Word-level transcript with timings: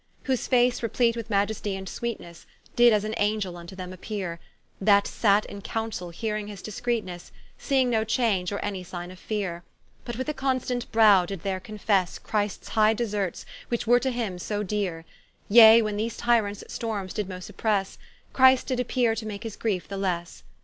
Whose 0.23 0.47
face 0.47 0.81
repleat 0.81 1.15
with 1.15 1.29
Maiestie 1.29 1.75
and 1.77 1.87
Sweetnesse, 1.87 2.47
Did 2.75 2.91
as 2.91 3.03
an 3.03 3.13
Angel 3.17 3.53
vnto 3.53 3.75
them 3.77 3.93
appeare, 3.93 4.39
That 4.81 5.05
sate 5.05 5.45
in 5.45 5.61
Counsell 5.61 6.09
hearing 6.09 6.47
his 6.47 6.63
discreetenesse, 6.63 7.31
Seeing 7.59 7.91
no 7.91 8.03
change, 8.03 8.51
or 8.51 8.57
any 8.65 8.83
signe 8.83 9.11
of 9.11 9.19
[feare;] 9.19 9.63
But 10.03 10.15
with 10.15 10.27
a 10.27 10.33
constant 10.33 10.91
browe 10.91 11.27
did 11.27 11.43
there 11.43 11.59
confesse 11.59 12.17
Christs 12.17 12.69
high 12.69 12.95
deserts, 12.95 13.45
which 13.67 13.85
were 13.85 13.99
to 13.99 14.09
him 14.09 14.39
so 14.39 14.63
deare: 14.63 15.05
Yea 15.49 15.83
when 15.83 15.97
these 15.97 16.17
Tyrants 16.17 16.63
stormes 16.67 17.13
did 17.13 17.29
most 17.29 17.47
oppresse, 17.55 17.99
Christ 18.33 18.65
did 18.65 18.79
appeare 18.79 19.13
to 19.15 19.27
make 19.27 19.43
his 19.43 19.55
griefe 19.55 19.87
the 19.87 19.97
lesse. 19.97 20.41